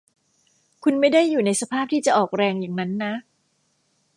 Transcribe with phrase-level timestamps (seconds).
[0.83, 3.13] คุณไม่ได้อยู่ในสภาพที่จะออกแรงอย่างนั้นนะ